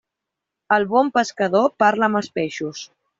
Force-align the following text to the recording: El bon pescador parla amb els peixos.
El 0.77 0.87
bon 0.93 1.11
pescador 1.17 1.69
parla 1.85 2.09
amb 2.09 2.21
els 2.21 2.31
peixos. 2.39 2.83